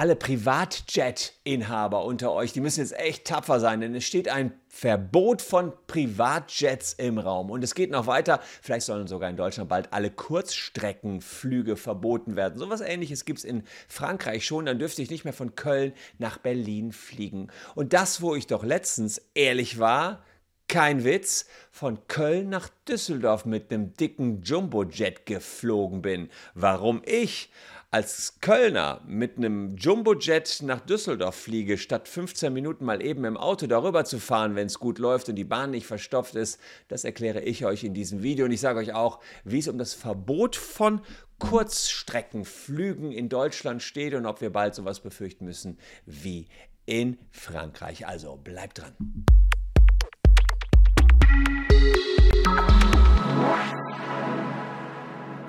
alle 0.00 0.16
Privatjet-Inhaber 0.16 2.04
unter 2.06 2.32
euch, 2.32 2.54
die 2.54 2.60
müssen 2.60 2.80
jetzt 2.80 2.98
echt 2.98 3.26
tapfer 3.26 3.60
sein, 3.60 3.82
denn 3.82 3.94
es 3.94 4.04
steht 4.04 4.28
ein 4.28 4.52
Verbot 4.66 5.42
von 5.42 5.74
Privatjets 5.88 6.94
im 6.94 7.18
Raum. 7.18 7.50
Und 7.50 7.62
es 7.62 7.74
geht 7.74 7.90
noch 7.90 8.06
weiter. 8.06 8.40
Vielleicht 8.62 8.86
sollen 8.86 9.08
sogar 9.08 9.28
in 9.28 9.36
Deutschland 9.36 9.68
bald 9.68 9.92
alle 9.92 10.10
Kurzstreckenflüge 10.10 11.76
verboten 11.76 12.34
werden. 12.34 12.58
So 12.58 12.64
etwas 12.64 12.80
ähnliches 12.80 13.26
gibt 13.26 13.40
es 13.40 13.44
in 13.44 13.64
Frankreich 13.88 14.46
schon. 14.46 14.64
Dann 14.64 14.78
dürfte 14.78 15.02
ich 15.02 15.10
nicht 15.10 15.24
mehr 15.24 15.34
von 15.34 15.54
Köln 15.54 15.92
nach 16.18 16.38
Berlin 16.38 16.92
fliegen. 16.92 17.48
Und 17.74 17.92
das, 17.92 18.22
wo 18.22 18.34
ich 18.34 18.46
doch 18.46 18.64
letztens 18.64 19.20
ehrlich 19.34 19.78
war, 19.78 20.24
kein 20.66 21.04
Witz, 21.04 21.46
von 21.72 22.06
Köln 22.06 22.48
nach 22.48 22.70
Düsseldorf 22.88 23.44
mit 23.44 23.72
einem 23.72 23.92
dicken 23.92 24.40
Jumbojet 24.42 25.26
geflogen 25.26 26.00
bin. 26.00 26.30
Warum 26.54 27.02
ich? 27.04 27.50
Als 27.90 28.38
Kölner 28.40 29.00
mit 29.04 29.36
einem 29.36 29.76
Jumbojet 29.76 30.62
nach 30.62 30.80
Düsseldorf 30.80 31.34
fliege, 31.34 31.76
statt 31.76 32.06
15 32.06 32.52
Minuten 32.52 32.84
mal 32.84 33.02
eben 33.02 33.24
im 33.24 33.36
Auto 33.36 33.66
darüber 33.66 34.04
zu 34.04 34.20
fahren, 34.20 34.54
wenn 34.54 34.68
es 34.68 34.78
gut 34.78 35.00
läuft 35.00 35.28
und 35.28 35.34
die 35.34 35.44
Bahn 35.44 35.72
nicht 35.72 35.86
verstopft 35.86 36.36
ist, 36.36 36.60
das 36.86 37.02
erkläre 37.02 37.40
ich 37.40 37.64
euch 37.64 37.82
in 37.82 37.92
diesem 37.92 38.22
Video. 38.22 38.44
Und 38.44 38.52
ich 38.52 38.60
sage 38.60 38.78
euch 38.78 38.92
auch, 38.92 39.18
wie 39.42 39.58
es 39.58 39.66
um 39.66 39.76
das 39.76 39.94
Verbot 39.94 40.54
von 40.54 41.00
Kurzstreckenflügen 41.40 43.10
in 43.10 43.28
Deutschland 43.28 43.82
steht 43.82 44.14
und 44.14 44.24
ob 44.24 44.40
wir 44.40 44.50
bald 44.50 44.76
sowas 44.76 45.00
befürchten 45.00 45.44
müssen 45.44 45.76
wie 46.06 46.46
in 46.86 47.18
Frankreich. 47.32 48.06
Also 48.06 48.36
bleibt 48.36 48.78
dran. 48.78 48.94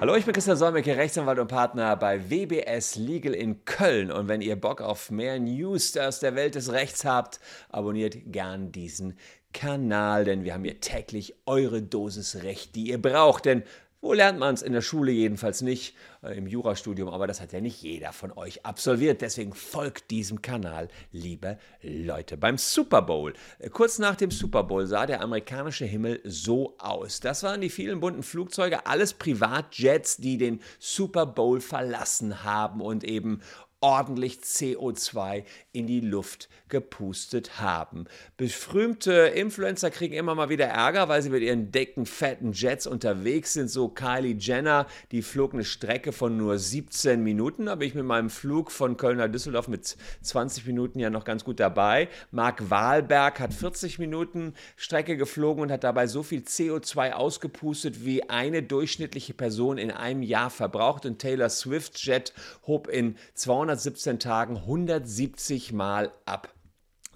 Hallo, 0.01 0.15
ich 0.15 0.25
bin 0.25 0.33
Christian 0.33 0.57
Solmecke, 0.57 0.97
Rechtsanwalt 0.97 1.37
und 1.37 1.47
Partner 1.47 1.95
bei 1.95 2.31
WBS 2.31 2.95
Legal 2.95 3.35
in 3.35 3.65
Köln. 3.65 4.11
Und 4.11 4.27
wenn 4.27 4.41
ihr 4.41 4.55
Bock 4.55 4.81
auf 4.81 5.11
mehr 5.11 5.37
News 5.37 5.95
aus 5.95 6.19
der 6.19 6.33
Welt 6.33 6.55
des 6.55 6.71
Rechts 6.71 7.05
habt, 7.05 7.39
abonniert 7.69 8.17
gern 8.25 8.71
diesen 8.71 9.15
Kanal, 9.53 10.25
denn 10.25 10.43
wir 10.43 10.55
haben 10.55 10.63
hier 10.63 10.79
täglich 10.79 11.35
eure 11.45 11.83
Dosis 11.83 12.41
Recht, 12.41 12.73
die 12.73 12.89
ihr 12.89 12.99
braucht. 12.99 13.45
Denn 13.45 13.61
wo 14.01 14.13
lernt 14.13 14.39
man 14.39 14.55
es? 14.55 14.63
In 14.63 14.73
der 14.73 14.81
Schule 14.81 15.11
jedenfalls 15.11 15.61
nicht, 15.61 15.95
äh, 16.23 16.35
im 16.37 16.47
Jurastudium, 16.47 17.09
aber 17.09 17.27
das 17.27 17.39
hat 17.39 17.53
ja 17.53 17.61
nicht 17.61 17.81
jeder 17.81 18.11
von 18.11 18.31
euch 18.31 18.65
absolviert. 18.65 19.21
Deswegen 19.21 19.53
folgt 19.53 20.09
diesem 20.09 20.41
Kanal, 20.41 20.87
liebe 21.11 21.57
Leute. 21.83 22.35
Beim 22.35 22.57
Super 22.57 23.03
Bowl, 23.03 23.33
äh, 23.59 23.69
kurz 23.69 23.99
nach 23.99 24.15
dem 24.15 24.31
Super 24.31 24.63
Bowl 24.63 24.87
sah 24.87 25.05
der 25.05 25.21
amerikanische 25.21 25.85
Himmel 25.85 26.19
so 26.23 26.75
aus. 26.79 27.19
Das 27.19 27.43
waren 27.43 27.61
die 27.61 27.69
vielen 27.69 27.99
bunten 27.99 28.23
Flugzeuge, 28.23 28.85
alles 28.87 29.13
Privatjets, 29.13 30.17
die 30.17 30.37
den 30.37 30.61
Super 30.79 31.27
Bowl 31.27 31.61
verlassen 31.61 32.43
haben 32.43 32.81
und 32.81 33.03
eben 33.03 33.41
ordentlich 33.81 34.39
CO2 34.43 35.43
in 35.73 35.87
die 35.87 36.01
Luft 36.01 36.49
gepustet 36.69 37.59
haben. 37.59 38.05
Berühmte 38.37 39.11
Influencer 39.11 39.89
kriegen 39.89 40.13
immer 40.13 40.35
mal 40.35 40.49
wieder 40.49 40.67
Ärger, 40.67 41.09
weil 41.09 41.21
sie 41.21 41.31
mit 41.31 41.41
ihren 41.41 41.71
dicken, 41.71 42.05
fetten 42.05 42.53
Jets 42.53 42.87
unterwegs 42.87 43.53
sind. 43.53 43.69
So 43.69 43.89
Kylie 43.89 44.37
Jenner, 44.37 44.85
die 45.11 45.23
flog 45.23 45.53
eine 45.53 45.63
Strecke 45.63 46.11
von 46.11 46.37
nur 46.37 46.59
17 46.59 47.23
Minuten. 47.23 47.65
Da 47.65 47.75
bin 47.75 47.87
ich 47.87 47.95
mit 47.95 48.05
meinem 48.05 48.29
Flug 48.29 48.71
von 48.71 48.97
Köln 48.97 49.17
nach 49.17 49.27
Düsseldorf 49.27 49.67
mit 49.67 49.97
20 50.21 50.65
Minuten 50.67 50.99
ja 50.99 51.09
noch 51.09 51.23
ganz 51.23 51.43
gut 51.43 51.59
dabei. 51.59 52.07
Mark 52.29 52.69
Wahlberg 52.69 53.39
hat 53.39 53.53
40 53.53 53.97
Minuten 53.97 54.53
Strecke 54.77 55.17
geflogen 55.17 55.63
und 55.63 55.71
hat 55.71 55.83
dabei 55.83 56.05
so 56.05 56.21
viel 56.21 56.41
CO2 56.41 57.13
ausgepustet, 57.13 58.05
wie 58.05 58.29
eine 58.29 58.61
durchschnittliche 58.61 59.33
Person 59.33 59.79
in 59.79 59.89
einem 59.89 60.21
Jahr 60.21 60.51
verbraucht. 60.51 61.05
Und 61.05 61.19
Taylor 61.19 61.49
Swift 61.49 61.97
Jet 62.05 62.33
hob 62.67 62.87
in 62.87 63.17
200 63.33 63.70
217 63.77 64.19
Tagen 64.19 64.57
170 64.57 65.71
Mal 65.71 66.11
ab. 66.25 66.53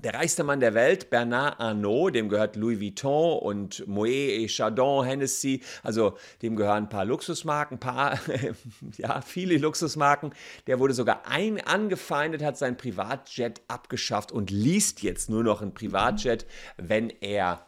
Der 0.03 0.13
reichste 0.13 0.43
Mann 0.45 0.61
der 0.61 0.73
Welt, 0.73 1.09
Bernard 1.09 1.59
Arnault, 1.59 2.15
dem 2.15 2.29
gehört 2.29 2.55
Louis 2.55 2.79
Vuitton 2.79 3.39
und 3.39 3.85
Moet, 3.87 4.49
Chardon, 4.49 5.05
Hennessy, 5.05 5.63
also 5.83 6.17
dem 6.41 6.55
gehören 6.55 6.83
ein 6.85 6.89
paar 6.89 7.03
Luxusmarken, 7.03 7.79
paar, 7.79 8.19
ja, 8.97 9.19
viele 9.21 9.57
Luxusmarken. 9.57 10.33
Der 10.67 10.79
wurde 10.79 10.93
sogar 10.93 11.27
ein 11.27 11.59
angefeindet, 11.59 12.41
hat 12.41 12.57
sein 12.57 12.77
Privatjet 12.77 13.61
abgeschafft 13.67 14.31
und 14.31 14.49
liest 14.49 15.01
jetzt 15.01 15.29
nur 15.29 15.43
noch 15.43 15.61
ein 15.61 15.73
Privatjet, 15.73 16.45
wenn 16.77 17.09
er 17.09 17.65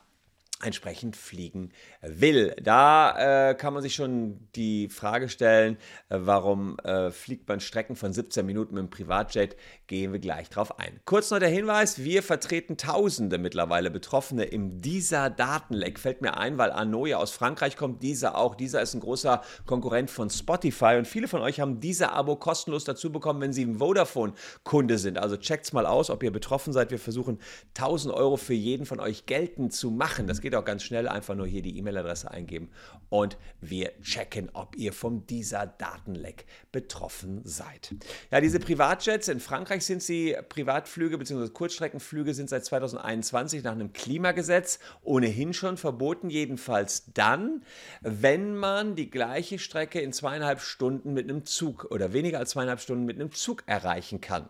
entsprechend 0.64 1.16
fliegen 1.16 1.72
will. 2.02 2.56
Da 2.62 3.50
äh, 3.50 3.56
kann 3.56 3.74
man 3.74 3.84
sich 3.84 3.94
schon 3.94 4.48
die 4.56 4.90
Frage 4.90 5.30
stellen, 5.30 5.78
äh, 6.10 6.18
warum 6.20 6.80
äh, 6.80 7.12
fliegt 7.12 7.48
man 7.48 7.60
Strecken 7.60 7.96
von 7.96 8.12
17 8.12 8.46
Minuten 8.46 8.74
mit 8.74 8.84
dem 8.84 8.90
Privatjet? 8.90 9.56
Gehen 9.86 10.14
wir 10.14 10.20
gleich 10.20 10.50
drauf 10.50 10.80
ein. 10.80 11.00
Kurz 11.06 11.30
noch 11.30 11.40
der 11.40 11.50
Hinweis, 11.50 12.04
wir 12.04 12.24
vertreten 12.24 12.76
Tausende 12.76 13.38
mittlerweile 13.38 13.92
Betroffene 13.92 14.46
im 14.46 14.82
dieser 14.82 15.30
Datenleck. 15.30 16.00
Fällt 16.00 16.22
mir 16.22 16.38
ein, 16.38 16.58
weil 16.58 16.74
ja 17.08 17.18
aus 17.18 17.32
Frankreich 17.32 17.78
kommt, 17.78 18.02
dieser 18.02 18.36
auch. 18.38 18.56
Dieser 18.56 18.82
ist 18.82 18.96
ein 18.96 19.00
großer 19.00 19.42
Konkurrent 19.66 20.10
von 20.10 20.30
Spotify 20.30 20.96
und 20.98 21.08
viele 21.08 21.28
von 21.28 21.42
euch 21.42 21.60
haben 21.60 21.80
dieser 21.80 22.14
Abo 22.14 22.36
kostenlos 22.36 22.84
dazu 22.84 23.12
bekommen, 23.12 23.42
wenn 23.42 23.54
sie 23.54 23.64
ein 23.64 23.76
Vodafone-Kunde 23.76 24.98
sind. 24.98 25.18
Also 25.20 25.38
checkt's 25.38 25.72
mal 25.72 25.86
aus, 25.86 26.10
ob 26.10 26.24
ihr 26.24 26.32
betroffen 26.32 26.74
seid. 26.74 26.92
Wir 26.92 27.00
versuchen 27.00 27.40
1000 27.76 28.14
Euro 28.14 28.38
für 28.38 28.54
jeden 28.54 28.86
von 28.86 29.00
euch 29.00 29.26
geltend 29.26 29.74
zu 29.74 29.92
machen. 29.92 30.28
Das 30.28 30.42
geht 30.42 30.47
auch 30.56 30.66
ganz 30.66 30.84
schnell. 30.84 31.08
Einfach 31.08 31.36
nur 31.36 31.48
hier 31.48 31.62
die 31.62 31.78
E-Mail-Adresse 31.78 32.32
eingeben 32.32 32.70
und 33.10 33.38
wir 33.62 33.92
checken, 34.02 34.50
ob 34.54 34.76
ihr 34.76 34.94
vom 34.94 35.26
dieser 35.28 35.68
Datenleck 35.68 36.46
betroffen 36.72 37.42
seid. 37.44 37.96
Ja, 38.32 38.42
diese 38.42 38.60
Privatjets 38.60 39.28
in 39.28 39.40
Frankreich 39.40 39.86
sind 39.86 40.04
sie 40.04 40.36
Privatflüge 40.50 41.18
bzw. 41.18 41.50
Kurzstreckenflüge 41.50 42.34
sind 42.34 42.50
seit 42.50 42.66
2021 42.66 43.64
nach 43.64 43.72
einem 43.72 43.94
Klimagesetz 43.94 44.80
ohnehin 45.02 45.54
schon 45.54 45.78
verboten, 45.78 46.30
jedenfalls 46.30 47.12
dann, 47.14 47.64
wenn 48.02 48.56
man 48.56 48.96
die 48.96 49.10
gleiche 49.10 49.60
Strecke 49.60 50.02
in 50.02 50.14
zweieinhalb 50.14 50.62
Stunden 50.62 51.14
mit 51.14 51.30
einem 51.30 51.46
Zug 51.46 51.88
oder 51.92 52.14
weniger 52.14 52.40
als 52.40 52.52
zweieinhalb 52.52 52.80
Stunden 52.80 53.06
mit 53.06 53.20
einem 53.20 53.32
Zug 53.32 53.64
erreichen 53.66 54.22
kann. 54.22 54.50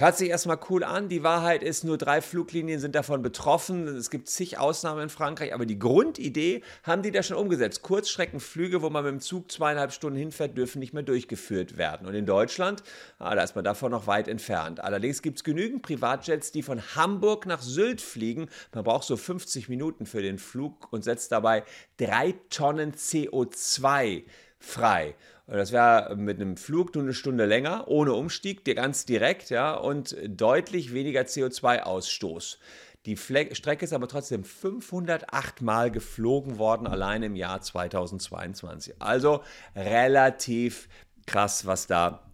Hört 0.00 0.16
sich 0.16 0.30
erstmal 0.30 0.58
cool 0.70 0.82
an. 0.82 1.10
Die 1.10 1.22
Wahrheit 1.22 1.62
ist, 1.62 1.84
nur 1.84 1.98
drei 1.98 2.22
Fluglinien 2.22 2.80
sind 2.80 2.94
davon 2.94 3.20
betroffen. 3.20 3.86
Es 3.86 4.08
gibt 4.08 4.30
zig 4.30 4.56
Ausnahmen 4.56 5.02
in 5.02 5.08
Frankreich, 5.10 5.52
aber 5.52 5.66
die 5.66 5.78
Grundidee 5.78 6.62
haben 6.84 7.02
die 7.02 7.10
da 7.10 7.22
schon 7.22 7.36
umgesetzt. 7.36 7.82
Kurzstreckenflüge, 7.82 8.80
wo 8.80 8.88
man 8.88 9.04
mit 9.04 9.12
dem 9.12 9.20
Zug 9.20 9.52
zweieinhalb 9.52 9.92
Stunden 9.92 10.18
hinfährt, 10.18 10.56
dürfen 10.56 10.78
nicht 10.78 10.94
mehr 10.94 11.02
durchgeführt 11.02 11.76
werden. 11.76 12.06
Und 12.06 12.14
in 12.14 12.24
Deutschland, 12.24 12.82
ah, 13.18 13.34
da 13.34 13.42
ist 13.42 13.56
man 13.56 13.62
davon 13.62 13.90
noch 13.90 14.06
weit 14.06 14.26
entfernt. 14.26 14.82
Allerdings 14.82 15.20
gibt 15.20 15.36
es 15.36 15.44
genügend 15.44 15.82
Privatjets, 15.82 16.50
die 16.50 16.62
von 16.62 16.80
Hamburg 16.96 17.44
nach 17.44 17.60
Sylt 17.60 18.00
fliegen. 18.00 18.48
Man 18.72 18.84
braucht 18.84 19.06
so 19.06 19.18
50 19.18 19.68
Minuten 19.68 20.06
für 20.06 20.22
den 20.22 20.38
Flug 20.38 20.90
und 20.94 21.04
setzt 21.04 21.30
dabei 21.30 21.62
drei 21.98 22.36
Tonnen 22.48 22.94
CO2 22.94 24.22
frei. 24.60 25.14
Das 25.46 25.72
wäre 25.72 26.14
mit 26.16 26.40
einem 26.40 26.56
Flug 26.56 26.94
nur 26.94 27.02
eine 27.02 27.14
Stunde 27.14 27.44
länger, 27.44 27.88
ohne 27.88 28.12
Umstieg, 28.12 28.64
ganz 28.76 29.04
direkt, 29.04 29.50
ja, 29.50 29.74
und 29.74 30.16
deutlich 30.28 30.94
weniger 30.94 31.22
CO2-Ausstoß. 31.22 32.58
Die 33.06 33.16
Fle 33.16 33.52
Strecke 33.54 33.84
ist 33.84 33.94
aber 33.94 34.06
trotzdem 34.06 34.44
508 34.44 35.62
Mal 35.62 35.90
geflogen 35.90 36.58
worden, 36.58 36.86
allein 36.86 37.22
im 37.22 37.34
Jahr 37.34 37.60
2022. 37.62 38.94
Also 39.00 39.42
relativ 39.74 40.88
krass, 41.26 41.64
was 41.64 41.86
da 41.86 42.30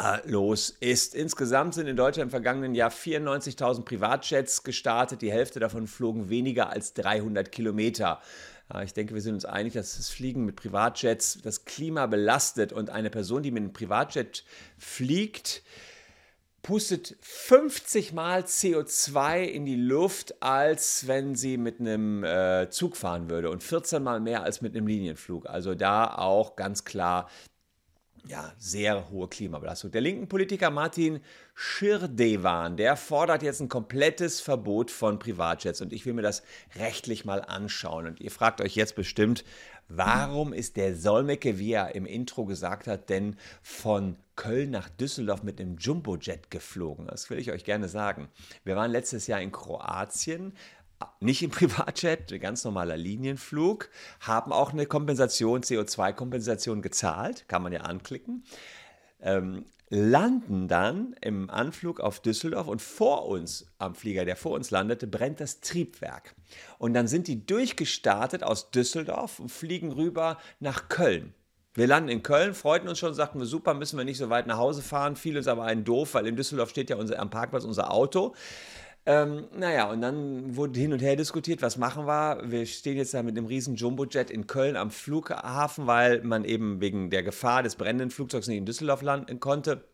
äh, 0.00 0.28
los 0.28 0.70
ist. 0.70 1.14
Insgesamt 1.14 1.74
sind 1.74 1.88
in 1.88 1.96
Deutschland 1.96 2.28
im 2.28 2.30
vergangenen 2.30 2.74
Jahr 2.74 2.90
94.000 2.90 3.84
Privatjets 3.84 4.62
gestartet. 4.62 5.20
Die 5.20 5.32
Hälfte 5.32 5.60
davon 5.60 5.86
flogen 5.86 6.30
weniger 6.30 6.70
als 6.70 6.94
300 6.94 7.50
Kilometer. 7.50 8.20
Ich 8.82 8.94
denke, 8.94 9.14
wir 9.14 9.20
sind 9.20 9.34
uns 9.34 9.44
einig, 9.44 9.74
dass 9.74 9.96
das 9.96 10.08
Fliegen 10.08 10.46
mit 10.46 10.56
Privatjets 10.56 11.40
das 11.42 11.64
Klima 11.64 12.06
belastet 12.06 12.72
und 12.72 12.88
eine 12.88 13.10
Person, 13.10 13.42
die 13.42 13.50
mit 13.50 13.62
einem 13.62 13.72
Privatjet 13.72 14.42
fliegt, 14.78 15.62
pustet 16.62 17.16
50 17.20 18.14
Mal 18.14 18.40
CO2 18.40 19.42
in 19.42 19.66
die 19.66 19.76
Luft, 19.76 20.42
als 20.42 21.06
wenn 21.06 21.34
sie 21.34 21.58
mit 21.58 21.78
einem 21.78 22.24
äh, 22.24 22.70
Zug 22.70 22.96
fahren 22.96 23.28
würde 23.28 23.50
und 23.50 23.62
14 23.62 24.02
Mal 24.02 24.18
mehr 24.20 24.42
als 24.42 24.62
mit 24.62 24.74
einem 24.74 24.86
Linienflug. 24.86 25.46
Also 25.46 25.74
da 25.74 26.14
auch 26.14 26.56
ganz 26.56 26.84
klar 26.84 27.28
ja, 28.26 28.52
sehr 28.58 29.10
hohe 29.10 29.28
Klimabelastung. 29.28 29.90
Der 29.90 30.00
linken 30.00 30.28
Politiker 30.28 30.70
Martin 30.70 31.20
Schirdewan, 31.54 32.76
der 32.76 32.96
fordert 32.96 33.42
jetzt 33.42 33.60
ein 33.60 33.68
komplettes 33.68 34.40
Verbot 34.40 34.90
von 34.90 35.18
Privatjets 35.18 35.80
und 35.80 35.92
ich 35.92 36.06
will 36.06 36.14
mir 36.14 36.22
das 36.22 36.42
rechtlich 36.76 37.24
mal 37.24 37.42
anschauen. 37.42 38.06
Und 38.06 38.20
ihr 38.20 38.30
fragt 38.30 38.60
euch 38.60 38.76
jetzt 38.76 38.96
bestimmt, 38.96 39.44
warum 39.88 40.52
ist 40.52 40.76
der 40.76 40.96
Solmecke, 40.96 41.58
wie 41.58 41.72
er 41.72 41.94
im 41.94 42.06
Intro 42.06 42.46
gesagt 42.46 42.86
hat, 42.86 43.10
denn 43.10 43.36
von 43.62 44.16
Köln 44.36 44.70
nach 44.70 44.88
Düsseldorf 44.88 45.42
mit 45.42 45.60
einem 45.60 45.76
Jumbojet 45.76 46.50
geflogen? 46.50 47.06
Das 47.06 47.28
will 47.28 47.38
ich 47.38 47.52
euch 47.52 47.64
gerne 47.64 47.88
sagen. 47.88 48.28
Wir 48.64 48.74
waren 48.74 48.90
letztes 48.90 49.26
Jahr 49.26 49.42
in 49.42 49.52
Kroatien, 49.52 50.54
nicht 51.20 51.42
im 51.42 51.50
Privatjet, 51.50 52.32
ein 52.32 52.40
ganz 52.40 52.64
normaler 52.64 52.96
Linienflug, 52.96 53.90
haben 54.20 54.52
auch 54.52 54.72
eine 54.72 54.86
Kompensation, 54.86 55.62
CO2-Kompensation 55.62 56.82
gezahlt, 56.82 57.48
kann 57.48 57.62
man 57.62 57.72
ja 57.72 57.80
anklicken. 57.80 58.44
ähm, 59.20 59.64
landen 59.90 60.66
dann 60.66 61.14
im 61.20 61.50
Anflug 61.50 62.00
auf 62.00 62.20
Düsseldorf 62.20 62.66
und 62.66 62.82
vor 62.82 63.26
uns 63.26 63.66
am 63.78 63.94
Flieger, 63.94 64.24
der 64.24 64.34
vor 64.34 64.52
uns 64.52 64.70
landete, 64.70 65.06
brennt 65.06 65.40
das 65.40 65.60
Triebwerk. 65.60 66.34
Und 66.78 66.94
dann 66.94 67.06
sind 67.06 67.28
die 67.28 67.46
durchgestartet 67.46 68.42
aus 68.42 68.70
Düsseldorf 68.70 69.38
und 69.38 69.50
fliegen 69.50 69.92
rüber 69.92 70.38
nach 70.58 70.88
Köln. 70.88 71.34
Wir 71.74 71.88
landen 71.88 72.08
in 72.08 72.22
Köln, 72.22 72.54
freuten 72.54 72.88
uns 72.88 73.00
schon, 73.00 73.14
sagten 73.14 73.40
wir, 73.40 73.46
super, 73.46 73.74
müssen 73.74 73.98
wir 73.98 74.04
nicht 74.04 74.18
so 74.18 74.30
weit 74.30 74.46
nach 74.46 74.58
Hause 74.58 74.80
fahren. 74.80 75.16
Fiel 75.16 75.36
uns 75.36 75.48
aber 75.48 75.64
ein 75.64 75.84
doof, 75.84 76.14
weil 76.14 76.26
in 76.26 76.36
Düsseldorf 76.36 76.70
steht 76.70 76.88
ja 76.88 76.96
unser, 76.96 77.18
am 77.18 77.30
Parkplatz 77.30 77.64
unser 77.64 77.92
Auto. 77.92 78.34
Ähm, 79.06 79.48
naja, 79.54 79.90
und 79.90 80.00
dann 80.00 80.56
wurde 80.56 80.80
hin 80.80 80.92
und 80.94 81.02
her 81.02 81.14
diskutiert, 81.14 81.60
was 81.60 81.76
machen 81.76 82.06
wir? 82.06 82.40
Wir 82.44 82.64
stehen 82.64 82.96
jetzt 82.96 83.12
da 83.12 83.22
mit 83.22 83.36
einem 83.36 83.46
riesen 83.46 83.76
Jumbojet 83.76 84.30
in 84.30 84.46
Köln 84.46 84.76
am 84.76 84.90
Flughafen, 84.90 85.86
weil 85.86 86.22
man 86.22 86.44
eben 86.44 86.80
wegen 86.80 87.10
der 87.10 87.22
Gefahr 87.22 87.62
des 87.62 87.76
brennenden 87.76 88.10
Flugzeugs 88.10 88.48
nicht 88.48 88.56
in 88.58 88.64
Düsseldorf 88.64 89.02
landen 89.02 89.40
konnte. 89.40 89.84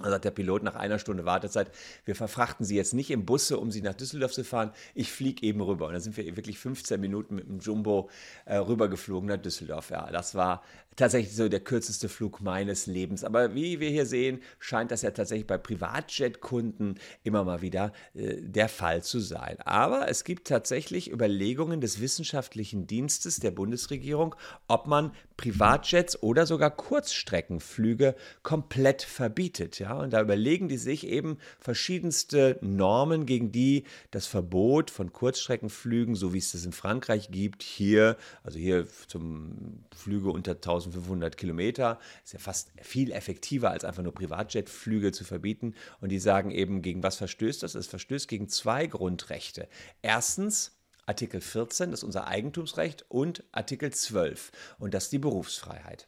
Da 0.00 0.08
sagt 0.08 0.24
der 0.24 0.30
Pilot 0.30 0.62
nach 0.62 0.74
einer 0.74 0.98
Stunde 0.98 1.26
Wartezeit, 1.26 1.70
wir 2.04 2.14
verfrachten 2.14 2.64
Sie 2.64 2.76
jetzt 2.76 2.94
nicht 2.94 3.10
im 3.10 3.26
Busse, 3.26 3.58
um 3.58 3.70
Sie 3.70 3.82
nach 3.82 3.94
Düsseldorf 3.94 4.32
zu 4.32 4.42
fahren. 4.42 4.72
Ich 4.94 5.12
fliege 5.12 5.46
eben 5.46 5.60
rüber. 5.60 5.86
Und 5.86 5.92
dann 5.92 6.00
sind 6.00 6.16
wir 6.16 6.36
wirklich 6.36 6.58
15 6.58 7.00
Minuten 7.00 7.34
mit 7.34 7.46
dem 7.46 7.58
Jumbo 7.58 8.08
äh, 8.46 8.56
rübergeflogen 8.56 9.28
nach 9.28 9.36
Düsseldorf. 9.36 9.90
Ja, 9.90 10.10
das 10.10 10.34
war 10.34 10.62
tatsächlich 10.96 11.34
so 11.34 11.48
der 11.48 11.60
kürzeste 11.60 12.08
Flug 12.08 12.40
meines 12.40 12.86
Lebens. 12.86 13.24
Aber 13.24 13.54
wie 13.54 13.80
wir 13.80 13.90
hier 13.90 14.06
sehen, 14.06 14.40
scheint 14.58 14.90
das 14.90 15.02
ja 15.02 15.10
tatsächlich 15.10 15.46
bei 15.46 15.58
Privatjet-Kunden 15.58 16.96
immer 17.22 17.44
mal 17.44 17.62
wieder 17.62 17.92
äh, 18.14 18.36
der 18.40 18.68
Fall 18.68 19.02
zu 19.02 19.20
sein. 19.20 19.58
Aber 19.60 20.08
es 20.08 20.24
gibt 20.24 20.48
tatsächlich 20.48 21.10
Überlegungen 21.10 21.80
des 21.80 22.00
wissenschaftlichen 22.00 22.86
Dienstes 22.86 23.40
der 23.40 23.50
Bundesregierung, 23.50 24.34
ob 24.68 24.86
man 24.86 25.12
Privatjets 25.36 26.22
oder 26.22 26.46
sogar 26.46 26.70
Kurzstreckenflüge 26.70 28.14
komplett 28.42 29.02
verbietet. 29.02 29.78
Ja? 29.82 29.94
Und 29.98 30.12
da 30.12 30.20
überlegen 30.20 30.68
die 30.68 30.78
sich 30.78 31.06
eben 31.06 31.38
verschiedenste 31.58 32.58
Normen, 32.60 33.26
gegen 33.26 33.52
die 33.52 33.84
das 34.10 34.26
Verbot 34.26 34.90
von 34.90 35.12
Kurzstreckenflügen, 35.12 36.14
so 36.14 36.32
wie 36.32 36.38
es 36.38 36.52
das 36.52 36.64
in 36.64 36.72
Frankreich 36.72 37.30
gibt, 37.30 37.62
hier, 37.62 38.16
also 38.42 38.58
hier 38.58 38.86
zum 39.06 39.84
Flüge 39.94 40.30
unter 40.30 40.52
1000 40.52 40.92
1500 40.92 41.36
Kilometer. 41.36 41.98
Ist 42.24 42.32
ja 42.32 42.38
fast 42.38 42.72
viel 42.80 43.12
effektiver, 43.12 43.70
als 43.70 43.84
einfach 43.84 44.02
nur 44.02 44.14
Privatjetflüge 44.14 45.12
zu 45.12 45.24
verbieten. 45.24 45.74
Und 46.00 46.10
die 46.10 46.18
sagen 46.18 46.50
eben, 46.50 46.82
gegen 46.82 47.02
was 47.02 47.16
verstößt 47.16 47.62
das? 47.62 47.74
Es 47.74 47.86
verstößt 47.86 48.28
gegen 48.28 48.48
zwei 48.48 48.86
Grundrechte. 48.86 49.68
Erstens, 50.02 50.78
Artikel 51.06 51.40
14, 51.40 51.90
das 51.90 52.00
ist 52.00 52.04
unser 52.04 52.28
Eigentumsrecht, 52.28 53.04
und 53.08 53.44
Artikel 53.52 53.92
12, 53.92 54.52
und 54.78 54.94
das 54.94 55.04
ist 55.04 55.12
die 55.12 55.18
Berufsfreiheit. 55.18 56.06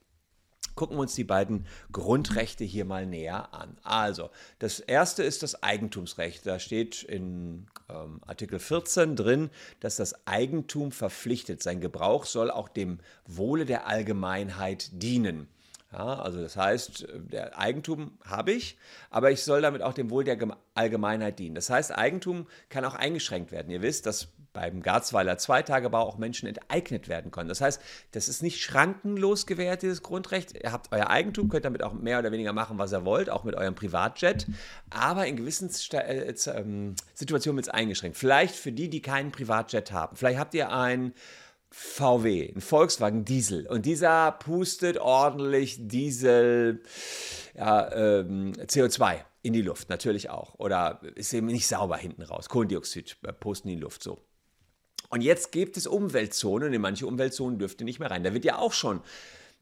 Gucken 0.74 0.96
wir 0.96 1.02
uns 1.02 1.14
die 1.14 1.24
beiden 1.24 1.66
Grundrechte 1.92 2.64
hier 2.64 2.84
mal 2.84 3.06
näher 3.06 3.54
an. 3.54 3.76
Also, 3.82 4.30
das 4.58 4.80
erste 4.80 5.22
ist 5.22 5.42
das 5.42 5.62
Eigentumsrecht. 5.62 6.46
Da 6.46 6.58
steht 6.58 7.02
in 7.02 7.66
ähm, 7.88 8.20
Artikel 8.26 8.58
14 8.58 9.16
drin, 9.16 9.50
dass 9.80 9.96
das 9.96 10.26
Eigentum 10.26 10.90
verpflichtet. 10.90 11.62
Sein 11.62 11.80
Gebrauch 11.80 12.24
soll 12.24 12.50
auch 12.50 12.68
dem 12.68 12.98
Wohle 13.26 13.64
der 13.64 13.86
Allgemeinheit 13.86 14.90
dienen. 15.02 15.48
Ja, 15.96 16.18
also 16.18 16.40
das 16.40 16.56
heißt, 16.56 17.06
der 17.30 17.56
Eigentum 17.56 18.18
habe 18.24 18.50
ich, 18.50 18.76
aber 19.10 19.30
ich 19.30 19.44
soll 19.44 19.62
damit 19.62 19.80
auch 19.80 19.92
dem 19.92 20.10
Wohl 20.10 20.24
der 20.24 20.36
Allgemeinheit 20.74 21.38
dienen. 21.38 21.54
Das 21.54 21.70
heißt, 21.70 21.96
Eigentum 21.96 22.48
kann 22.68 22.84
auch 22.84 22.96
eingeschränkt 22.96 23.52
werden. 23.52 23.70
Ihr 23.70 23.80
wisst, 23.80 24.06
dass 24.06 24.32
beim 24.52 24.82
Garzweiler 24.82 25.38
Zweitagebau 25.38 26.00
auch 26.00 26.18
Menschen 26.18 26.48
enteignet 26.48 27.08
werden 27.08 27.30
können. 27.30 27.48
Das 27.48 27.60
heißt, 27.60 27.80
das 28.10 28.28
ist 28.28 28.42
nicht 28.42 28.60
schrankenlos 28.60 29.46
gewährt, 29.46 29.82
dieses 29.82 30.02
Grundrecht. 30.02 30.54
Ihr 30.60 30.72
habt 30.72 30.90
euer 30.90 31.10
Eigentum, 31.10 31.48
könnt 31.48 31.64
damit 31.64 31.84
auch 31.84 31.92
mehr 31.92 32.18
oder 32.18 32.32
weniger 32.32 32.52
machen, 32.52 32.76
was 32.76 32.92
ihr 32.92 33.04
wollt, 33.04 33.30
auch 33.30 33.44
mit 33.44 33.54
eurem 33.54 33.76
Privatjet. 33.76 34.46
Aber 34.90 35.26
in 35.26 35.36
gewissen 35.36 35.70
äh, 35.92 36.34
ähm, 36.46 36.96
Situationen 37.14 37.58
wird 37.58 37.68
es 37.68 37.72
eingeschränkt. 37.72 38.16
Vielleicht 38.16 38.56
für 38.56 38.72
die, 38.72 38.90
die 38.90 39.02
keinen 39.02 39.30
Privatjet 39.30 39.92
haben. 39.92 40.16
Vielleicht 40.16 40.40
habt 40.40 40.54
ihr 40.54 40.72
ein 40.72 41.14
VW, 41.76 42.52
ein 42.54 42.60
Volkswagen 42.60 43.24
Diesel. 43.24 43.66
Und 43.66 43.84
dieser 43.84 44.30
pustet 44.30 44.96
ordentlich 44.96 45.76
Diesel, 45.80 46.82
ja, 47.56 47.92
ähm, 47.92 48.52
CO2 48.52 49.24
in 49.42 49.52
die 49.52 49.62
Luft, 49.62 49.90
natürlich 49.90 50.30
auch. 50.30 50.54
Oder 50.54 51.00
ist 51.16 51.34
eben 51.34 51.48
nicht 51.48 51.66
sauber 51.66 51.96
hinten 51.96 52.22
raus. 52.22 52.48
Kohlendioxid 52.48 53.16
äh, 53.24 53.32
posten 53.32 53.68
in 53.68 53.76
die 53.76 53.82
Luft 53.82 54.04
so. 54.04 54.20
Und 55.10 55.20
jetzt 55.20 55.50
gibt 55.50 55.76
es 55.76 55.88
Umweltzonen 55.88 56.72
in 56.72 56.80
manche 56.80 57.08
Umweltzonen 57.08 57.58
dürft 57.58 57.80
ihr 57.80 57.84
nicht 57.86 57.98
mehr 57.98 58.10
rein. 58.10 58.22
Da 58.22 58.32
wird 58.32 58.44
ja 58.44 58.58
auch 58.58 58.72
schon 58.72 59.00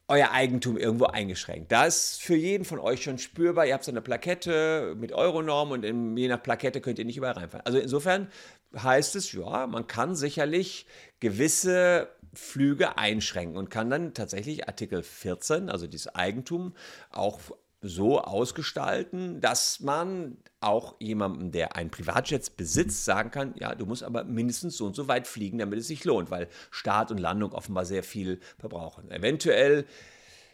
euer 0.08 0.30
Eigentum 0.32 0.76
irgendwo 0.76 1.06
eingeschränkt. 1.06 1.72
Das 1.72 2.12
ist 2.12 2.22
für 2.22 2.34
jeden 2.34 2.64
von 2.64 2.78
euch 2.78 3.02
schon 3.02 3.18
spürbar. 3.18 3.66
Ihr 3.66 3.74
habt 3.74 3.84
so 3.84 3.90
eine 3.90 4.02
Plakette 4.02 4.94
mit 4.98 5.12
Euronorm 5.12 5.70
und 5.70 5.84
in, 5.84 6.16
je 6.16 6.28
nach 6.28 6.42
Plakette 6.42 6.80
könnt 6.80 6.98
ihr 6.98 7.04
nicht 7.04 7.16
überall 7.16 7.34
reinfahren. 7.34 7.64
Also 7.64 7.78
insofern 7.78 8.28
heißt 8.76 9.16
es, 9.16 9.32
ja, 9.32 9.66
man 9.66 9.86
kann 9.86 10.14
sicherlich 10.14 10.86
gewisse 11.20 12.08
Flüge 12.34 12.98
einschränken 12.98 13.56
und 13.56 13.70
kann 13.70 13.90
dann 13.90 14.14
tatsächlich 14.14 14.68
Artikel 14.68 15.02
14, 15.02 15.68
also 15.68 15.86
dieses 15.86 16.14
Eigentum, 16.14 16.74
auch 17.10 17.40
so 17.82 18.20
ausgestalten, 18.20 19.40
dass 19.40 19.80
man 19.80 20.36
auch 20.60 20.94
jemandem, 21.00 21.50
der 21.50 21.76
ein 21.76 21.90
Privatjet 21.90 22.56
besitzt, 22.56 23.04
sagen 23.04 23.30
kann, 23.32 23.54
ja, 23.58 23.74
du 23.74 23.86
musst 23.86 24.04
aber 24.04 24.24
mindestens 24.24 24.76
so 24.76 24.86
und 24.86 24.94
so 24.94 25.08
weit 25.08 25.26
fliegen, 25.26 25.58
damit 25.58 25.80
es 25.80 25.88
sich 25.88 26.04
lohnt, 26.04 26.30
weil 26.30 26.48
Start 26.70 27.10
und 27.10 27.18
Landung 27.18 27.52
offenbar 27.52 27.84
sehr 27.84 28.04
viel 28.04 28.38
verbrauchen. 28.58 29.10
Eventuell 29.10 29.84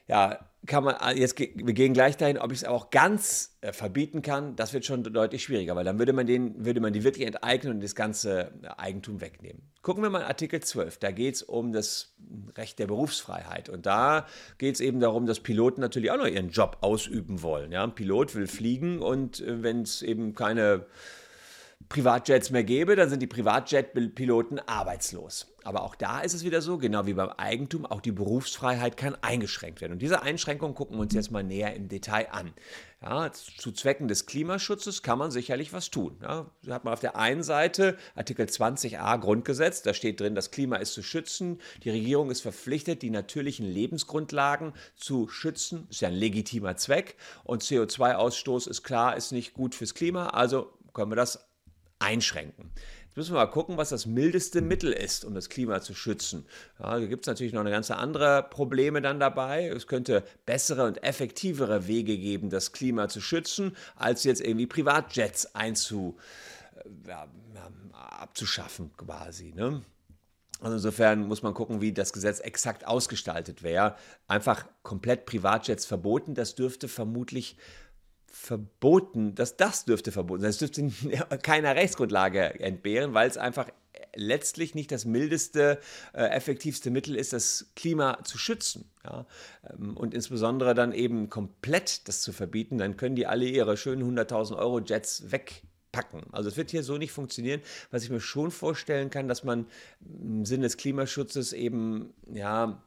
ja, 0.09 0.39
kann 0.67 0.85
man, 0.85 0.97
ah, 0.99 1.13
jetzt, 1.13 1.39
wir 1.39 1.73
gehen 1.73 1.95
gleich 1.95 2.17
dahin, 2.17 2.37
ob 2.37 2.53
ich 2.53 2.59
es 2.59 2.65
auch 2.65 2.91
ganz 2.91 3.57
äh, 3.61 3.73
verbieten 3.73 4.23
kann, 4.23 4.57
das 4.57 4.73
wird 4.73 4.85
schon 4.85 5.03
deutlich 5.05 5.45
schwieriger, 5.45 5.77
weil 5.77 5.85
dann 5.85 5.99
würde 5.99 6.13
man, 6.13 6.27
den, 6.27 6.65
würde 6.65 6.81
man 6.81 6.93
die 6.93 7.05
wirklich 7.05 7.27
enteignen 7.27 7.75
und 7.75 7.83
das 7.83 7.95
ganze 7.95 8.53
äh, 8.63 8.69
Eigentum 8.77 9.21
wegnehmen. 9.21 9.63
Gucken 9.83 10.03
wir 10.03 10.11
mal 10.11 10.25
Artikel 10.25 10.61
12, 10.61 10.99
da 10.99 11.11
geht 11.13 11.37
es 11.37 11.43
um 11.43 11.73
das 11.73 12.17
Recht 12.57 12.79
der 12.79 12.87
Berufsfreiheit 12.87 13.69
und 13.69 13.87
da 13.87 14.27
geht 14.59 14.75
es 14.75 14.81
eben 14.81 15.01
darum, 15.01 15.27
dass 15.27 15.41
Piloten 15.41 15.81
natürlich 15.81 16.11
auch 16.11 16.19
noch 16.19 16.27
ihren 16.27 16.51
Job 16.51 16.79
ausüben 16.81 17.43
wollen. 17.43 17.73
Ja? 17.73 17.85
Ein 17.85 17.95
Pilot 17.95 18.35
will 18.35 18.47
fliegen 18.47 19.01
und 19.01 19.41
äh, 19.41 19.63
wenn 19.63 19.83
es 19.83 20.03
eben 20.03 20.35
keine 20.35 20.87
Privatjets 21.88 22.50
mehr 22.50 22.64
gäbe, 22.64 22.96
dann 22.96 23.08
sind 23.08 23.20
die 23.20 23.26
Privatjet-Piloten 23.26 24.58
arbeitslos. 24.61 25.46
Aber 25.64 25.82
auch 25.82 25.94
da 25.94 26.20
ist 26.20 26.35
es 26.35 26.44
wieder 26.44 26.61
so, 26.62 26.79
genau 26.79 27.06
wie 27.06 27.14
beim 27.14 27.31
Eigentum, 27.31 27.87
auch 27.87 28.00
die 28.00 28.12
Berufsfreiheit 28.12 28.96
kann 28.96 29.17
eingeschränkt 29.23 29.81
werden. 29.81 29.93
Und 29.93 30.02
diese 30.02 30.23
Einschränkung 30.23 30.75
gucken 30.75 30.96
wir 30.96 31.02
uns 31.02 31.14
jetzt 31.14 31.31
mal 31.31 31.43
näher 31.43 31.75
im 31.75 31.88
Detail 31.88 32.29
an. 32.31 32.52
Ja, 33.02 33.31
zu 33.32 33.73
Zwecken 33.73 34.08
des 34.08 34.26
Klimaschutzes 34.26 35.02
kann 35.02 35.19
man 35.19 35.31
sicherlich 35.31 35.73
was 35.73 35.90
tun. 35.90 36.16
Ja, 36.21 36.50
da 36.62 36.75
hat 36.75 36.85
man 36.85 36.92
auf 36.92 37.00
der 37.00 37.16
einen 37.16 37.42
Seite 37.42 37.97
Artikel 38.14 38.47
20a 38.47 39.18
Grundgesetz, 39.18 39.83
da 39.83 39.95
steht 39.95 40.21
drin, 40.21 40.35
das 40.35 40.50
Klima 40.50 40.76
ist 40.76 40.95
zu 40.95 41.02
schützen. 41.02 41.61
Die 41.85 41.90
Regierung 41.90 42.30
ist 42.30 42.40
verpflichtet, 42.40 43.02
die 43.02 43.11
natürlichen 43.11 43.66
Lebensgrundlagen 43.66 44.73
zu 44.97 45.28
schützen. 45.28 45.87
Ist 45.90 46.00
ja 46.00 46.09
ein 46.09 46.14
legitimer 46.14 46.76
Zweck. 46.76 47.16
Und 47.45 47.62
CO2-Ausstoß 47.62 48.68
ist 48.68 48.83
klar, 48.83 49.16
ist 49.16 49.33
nicht 49.33 49.54
gut 49.54 49.75
fürs 49.75 49.95
Klima. 49.95 50.28
Also 50.28 50.73
können 50.92 51.12
wir 51.12 51.16
das 51.16 51.48
einschränken. 51.99 52.71
Jetzt 53.07 53.17
müssen 53.17 53.35
wir 53.35 53.40
mal 53.40 53.47
gucken, 53.47 53.76
was 53.76 53.88
das 53.88 54.07
mildeste 54.07 54.61
Mittel 54.61 54.93
ist, 54.93 55.25
um 55.25 55.35
das 55.35 55.49
Klima 55.49 55.81
zu 55.81 55.95
schützen. 55.95 56.47
Ja, 56.78 56.99
da 56.99 57.07
gibt 57.07 57.25
es 57.25 57.26
natürlich 57.26 57.52
noch 57.52 57.62
eine 57.62 57.71
ganze 57.71 57.97
andere 57.97 58.47
Probleme 58.49 59.02
dann 59.02 59.19
dabei. 59.19 59.67
Es 59.69 59.87
könnte 59.87 60.23
bessere 60.47 60.85
und 60.85 61.02
effektivere 61.02 61.87
Wege 61.87 62.17
geben, 62.17 62.50
das 62.50 62.73
Klima 62.73 63.09
zu 63.09 63.21
schützen, 63.21 63.76
als 63.97 64.25
jetzt 64.25 64.40
irgendwie 64.40 64.67
Privatjets 64.67 65.55
einzu, 65.55 66.17
äh, 66.76 67.09
ja, 67.09 67.26
abzuschaffen 68.19 68.90
quasi. 68.97 69.52
Ne? 69.55 69.83
Also 70.61 70.75
insofern 70.76 71.26
muss 71.26 71.43
man 71.43 71.55
gucken, 71.55 71.81
wie 71.81 71.93
das 71.93 72.12
Gesetz 72.12 72.40
exakt 72.40 72.87
ausgestaltet 72.87 73.62
wäre. 73.62 73.97
Einfach 74.26 74.67
komplett 74.83 75.25
Privatjets 75.25 75.87
verboten, 75.87 76.35
das 76.35 76.57
dürfte 76.57 76.88
vermutlich 76.88 77.57
verboten, 78.30 79.35
dass 79.35 79.56
das 79.56 79.85
dürfte 79.85 80.12
verboten 80.12 80.42
sein. 80.42 80.50
Es 80.50 80.58
dürfte 80.58 80.90
keiner 81.42 81.75
Rechtsgrundlage 81.75 82.61
entbehren, 82.61 83.14
weil 83.14 83.28
es 83.28 83.37
einfach 83.37 83.68
letztlich 84.14 84.75
nicht 84.75 84.92
das 84.92 85.04
mildeste, 85.04 85.78
äh, 86.12 86.25
effektivste 86.25 86.90
Mittel 86.90 87.14
ist, 87.14 87.32
das 87.32 87.73
Klima 87.76 88.23
zu 88.25 88.38
schützen. 88.38 88.90
Ja? 89.04 89.26
Ähm, 89.70 89.97
und 89.97 90.14
insbesondere 90.14 90.75
dann 90.75 90.92
eben 90.92 91.30
komplett 91.30 92.08
das 92.08 92.23
zu 92.23 92.32
verbieten, 92.32 92.78
dann 92.78 92.97
können 92.97 93.16
die 93.16 93.26
alle 93.26 93.47
ihre 93.47 93.76
schönen 93.76 94.18
100.000 94.18 94.56
Euro 94.56 94.80
Jets 94.80 95.30
wegpacken. 95.30 96.23
Also 96.32 96.49
es 96.49 96.56
wird 96.56 96.70
hier 96.70 96.82
so 96.82 96.99
nicht 96.99 97.12
funktionieren. 97.12 97.61
Was 97.90 98.02
ich 98.02 98.11
mir 98.11 98.20
schon 98.20 98.50
vorstellen 98.50 99.11
kann, 99.11 99.28
dass 99.28 99.44
man 99.44 99.66
im 100.00 100.44
Sinne 100.44 100.64
des 100.64 100.76
Klimaschutzes 100.76 101.52
eben 101.52 102.12
ja 102.32 102.82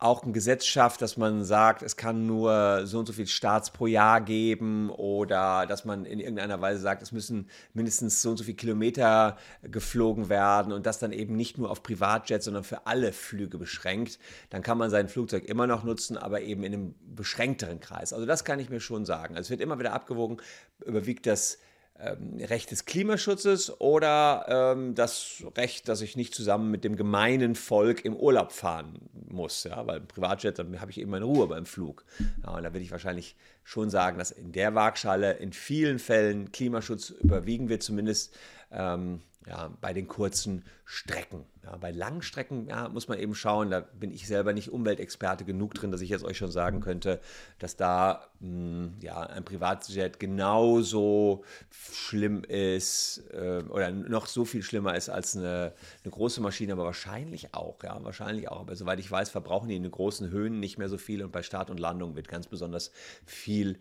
auch 0.00 0.24
ein 0.24 0.32
Gesetz 0.32 0.64
schafft, 0.64 1.02
dass 1.02 1.16
man 1.16 1.44
sagt, 1.44 1.82
es 1.82 1.96
kann 1.96 2.26
nur 2.26 2.86
so 2.86 2.98
und 3.00 3.06
so 3.06 3.12
viel 3.12 3.26
Starts 3.26 3.70
pro 3.70 3.86
Jahr 3.86 4.20
geben 4.22 4.88
oder 4.90 5.66
dass 5.66 5.84
man 5.84 6.06
in 6.06 6.20
irgendeiner 6.20 6.60
Weise 6.60 6.80
sagt, 6.80 7.02
es 7.02 7.12
müssen 7.12 7.48
mindestens 7.74 8.22
so 8.22 8.30
und 8.30 8.38
so 8.38 8.44
viele 8.44 8.56
Kilometer 8.56 9.36
geflogen 9.62 10.30
werden 10.30 10.72
und 10.72 10.86
das 10.86 10.98
dann 10.98 11.12
eben 11.12 11.36
nicht 11.36 11.58
nur 11.58 11.70
auf 11.70 11.82
Privatjets, 11.82 12.46
sondern 12.46 12.64
für 12.64 12.86
alle 12.86 13.12
Flüge 13.12 13.58
beschränkt, 13.58 14.18
dann 14.48 14.62
kann 14.62 14.78
man 14.78 14.88
sein 14.88 15.08
Flugzeug 15.08 15.44
immer 15.44 15.66
noch 15.66 15.84
nutzen, 15.84 16.16
aber 16.16 16.40
eben 16.40 16.64
in 16.64 16.72
einem 16.72 16.94
beschränkteren 17.14 17.80
Kreis. 17.80 18.14
Also 18.14 18.24
das 18.24 18.44
kann 18.44 18.58
ich 18.58 18.70
mir 18.70 18.80
schon 18.80 19.04
sagen. 19.04 19.36
Also 19.36 19.46
es 19.46 19.50
wird 19.50 19.60
immer 19.60 19.78
wieder 19.78 19.92
abgewogen, 19.92 20.38
überwiegt 20.84 21.26
das 21.26 21.58
Recht 22.38 22.70
des 22.70 22.86
Klimaschutzes 22.86 23.80
oder 23.80 24.46
ähm, 24.48 24.94
das 24.94 25.42
Recht, 25.56 25.88
dass 25.88 26.00
ich 26.00 26.16
nicht 26.16 26.34
zusammen 26.34 26.70
mit 26.70 26.82
dem 26.82 26.96
gemeinen 26.96 27.54
Volk 27.54 28.04
im 28.04 28.16
Urlaub 28.16 28.52
fahren 28.52 28.98
muss. 29.28 29.64
Ja? 29.64 29.86
Weil 29.86 29.98
im 29.98 30.06
Privatjet, 30.06 30.58
dann 30.58 30.80
habe 30.80 30.90
ich 30.90 30.98
eben 30.98 31.10
meine 31.10 31.26
Ruhe 31.26 31.46
beim 31.46 31.66
Flug. 31.66 32.04
Ja, 32.42 32.54
und 32.54 32.62
da 32.62 32.72
würde 32.72 32.84
ich 32.84 32.90
wahrscheinlich 32.90 33.36
schon 33.64 33.90
sagen, 33.90 34.18
dass 34.18 34.30
in 34.30 34.52
der 34.52 34.74
Waagschale 34.74 35.34
in 35.34 35.52
vielen 35.52 35.98
Fällen 35.98 36.52
Klimaschutz 36.52 37.10
überwiegen 37.10 37.68
wird, 37.68 37.82
zumindest 37.82 38.34
ähm, 38.72 39.20
ja, 39.46 39.70
bei 39.80 39.94
den 39.94 40.06
kurzen 40.06 40.64
Strecken. 40.84 41.44
Ja, 41.62 41.76
bei 41.76 41.90
langen 41.90 42.20
Strecken 42.20 42.66
ja, 42.68 42.88
muss 42.88 43.08
man 43.08 43.18
eben 43.18 43.34
schauen, 43.34 43.70
da 43.70 43.80
bin 43.80 44.10
ich 44.10 44.26
selber 44.26 44.52
nicht 44.52 44.70
Umweltexperte 44.70 45.44
genug 45.44 45.74
drin, 45.74 45.90
dass 45.90 46.02
ich 46.02 46.10
jetzt 46.10 46.24
euch 46.24 46.36
schon 46.36 46.50
sagen 46.50 46.80
könnte, 46.80 47.20
dass 47.58 47.76
da 47.76 48.26
mh, 48.40 48.48
hm, 48.48 48.94
ja, 49.00 49.20
ein 49.20 49.44
Privatjet 49.44 50.20
genauso 50.20 51.44
schlimm 51.70 52.44
ist 52.44 53.22
äh, 53.32 53.62
oder 53.68 53.90
noch 53.90 54.26
so 54.26 54.44
viel 54.44 54.62
schlimmer 54.62 54.94
ist 54.94 55.08
als 55.08 55.36
eine, 55.36 55.72
eine, 56.04 56.10
große 56.10 56.40
Maschine, 56.42 56.74
aber 56.74 56.84
wahrscheinlich 56.84 57.54
auch, 57.54 57.82
ja, 57.82 58.02
wahrscheinlich 58.02 58.48
auch. 58.48 58.60
Aber 58.60 58.76
soweit 58.76 59.00
ich 59.00 59.10
weiß, 59.10 59.30
verbrauchen 59.30 59.68
die 59.68 59.76
in 59.76 59.82
den 59.82 59.92
großen 59.92 60.30
Höhen 60.30 60.60
nicht 60.60 60.76
mehr 60.76 60.88
so 60.88 60.98
viel 60.98 61.22
und 61.22 61.32
bei 61.32 61.42
Start 61.42 61.70
und 61.70 61.80
Landung 61.80 62.14
wird 62.14 62.28
ganz 62.28 62.46
besonders 62.46 62.90
viel 63.24 63.78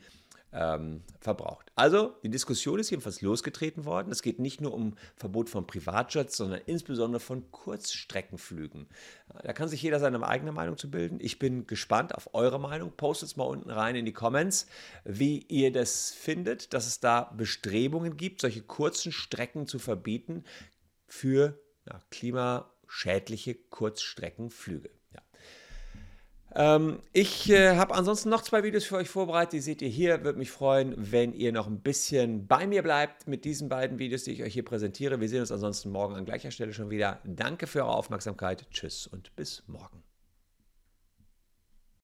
ähm, 0.51 1.03
verbraucht. 1.19 1.71
Also, 1.75 2.15
die 2.23 2.29
Diskussion 2.29 2.79
ist 2.79 2.89
jedenfalls 2.89 3.21
losgetreten 3.21 3.85
worden. 3.85 4.11
Es 4.11 4.21
geht 4.21 4.39
nicht 4.39 4.61
nur 4.61 4.73
um 4.73 4.95
Verbot 5.15 5.49
von 5.49 5.67
Privatjets, 5.67 6.37
sondern 6.37 6.61
insbesondere 6.65 7.19
von 7.19 7.51
Kurzstreckenflügen. 7.51 8.87
Da 9.43 9.53
kann 9.53 9.69
sich 9.69 9.81
jeder 9.81 9.99
seine 9.99 10.25
eigene 10.25 10.51
Meinung 10.51 10.77
zu 10.77 10.89
bilden. 10.89 11.19
Ich 11.21 11.39
bin 11.39 11.67
gespannt 11.67 12.15
auf 12.15 12.33
eure 12.33 12.59
Meinung. 12.59 12.91
Postet 12.95 13.29
es 13.29 13.35
mal 13.35 13.43
unten 13.43 13.69
rein 13.69 13.95
in 13.95 14.05
die 14.05 14.13
Comments, 14.13 14.65
wie 15.03 15.45
ihr 15.47 15.71
das 15.71 16.11
findet, 16.11 16.73
dass 16.73 16.87
es 16.87 16.99
da 16.99 17.31
Bestrebungen 17.37 18.17
gibt, 18.17 18.41
solche 18.41 18.61
kurzen 18.61 19.11
Strecken 19.11 19.67
zu 19.67 19.77
verbieten 19.77 20.43
für 21.07 21.59
ja, 21.87 22.01
klimaschädliche 22.09 23.55
Kurzstreckenflüge. 23.55 24.89
Ähm, 26.55 26.99
ich 27.13 27.49
äh, 27.49 27.75
habe 27.77 27.93
ansonsten 27.93 28.29
noch 28.29 28.41
zwei 28.41 28.63
Videos 28.63 28.85
für 28.85 28.97
euch 28.97 29.09
vorbereitet, 29.09 29.53
die 29.53 29.59
seht 29.59 29.81
ihr 29.81 29.89
hier. 29.89 30.23
Würde 30.23 30.39
mich 30.39 30.51
freuen, 30.51 30.93
wenn 30.97 31.33
ihr 31.33 31.51
noch 31.51 31.67
ein 31.67 31.79
bisschen 31.79 32.47
bei 32.47 32.65
mir 32.67 32.83
bleibt 32.83 33.27
mit 33.27 33.45
diesen 33.45 33.69
beiden 33.69 33.99
Videos, 33.99 34.23
die 34.23 34.31
ich 34.31 34.43
euch 34.43 34.53
hier 34.53 34.65
präsentiere. 34.65 35.19
Wir 35.21 35.29
sehen 35.29 35.41
uns 35.41 35.51
ansonsten 35.51 35.91
morgen 35.91 36.15
an 36.15 36.25
gleicher 36.25 36.51
Stelle 36.51 36.73
schon 36.73 36.89
wieder. 36.89 37.19
Danke 37.23 37.67
für 37.67 37.83
eure 37.83 37.95
Aufmerksamkeit. 37.95 38.65
Tschüss 38.71 39.07
und 39.07 39.35
bis 39.35 39.63
morgen. 39.67 40.08